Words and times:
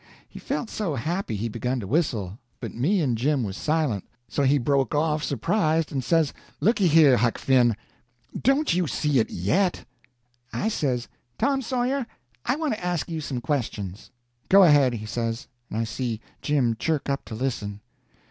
He 0.27 0.39
felt 0.39 0.71
so 0.71 0.95
happy 0.95 1.35
he 1.35 1.47
begun 1.47 1.79
to 1.79 1.85
whistle. 1.85 2.39
But 2.59 2.73
me 2.73 3.01
and 3.03 3.15
Jim 3.15 3.43
was 3.43 3.55
silent, 3.55 4.03
so 4.27 4.41
he 4.41 4.57
broke 4.57 4.95
off 4.95 5.23
surprised, 5.23 5.91
and 5.91 6.03
says: 6.03 6.33
"Looky 6.59 6.87
here, 6.87 7.17
Huck 7.17 7.37
Finn, 7.37 7.77
don't 8.35 8.73
you 8.73 8.87
see 8.87 9.19
it 9.19 9.29
yet?" 9.29 9.85
I 10.51 10.69
says: 10.69 11.07
"Tom 11.37 11.61
Sawyer, 11.61 12.07
I 12.43 12.55
want 12.55 12.73
to 12.73 12.83
ask 12.83 13.09
you 13.11 13.21
some 13.21 13.41
questions." 13.41 14.09
"Go 14.49 14.63
ahead," 14.63 14.93
he 14.95 15.05
says, 15.05 15.47
and 15.69 15.77
I 15.77 15.83
see 15.83 16.19
Jim 16.41 16.75
chirk 16.79 17.07
up 17.07 17.23
to 17.25 17.35
listen. 17.35 17.81